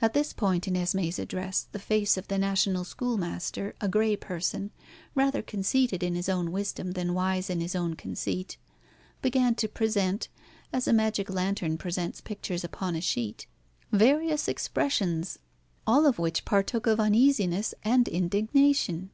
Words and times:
At 0.00 0.14
this 0.14 0.32
point 0.32 0.68
in 0.68 0.74
Esmé's 0.74 1.18
address 1.18 1.66
the 1.72 1.80
face 1.80 2.16
of 2.16 2.28
the 2.28 2.38
national 2.38 2.84
schoolmaster, 2.84 3.74
a 3.80 3.88
grey 3.88 4.14
person, 4.14 4.70
rather 5.16 5.42
conceited 5.42 6.04
in 6.04 6.14
his 6.14 6.28
own 6.28 6.52
wisdom 6.52 6.92
than 6.92 7.12
wise 7.12 7.50
in 7.50 7.60
his 7.60 7.74
own 7.74 7.94
conceit, 7.96 8.56
began 9.20 9.56
to 9.56 9.66
present 9.66 10.28
as 10.72 10.86
a 10.86 10.92
magic 10.92 11.28
lantern 11.28 11.76
presents 11.76 12.20
pictures 12.20 12.62
upon 12.62 12.94
a 12.94 13.00
sheet 13.00 13.48
various 13.90 14.46
expressions, 14.46 15.40
all 15.88 16.06
of 16.06 16.20
which 16.20 16.44
partook 16.44 16.86
of 16.86 17.00
uneasiness 17.00 17.74
and 17.82 18.06
indignation. 18.06 19.10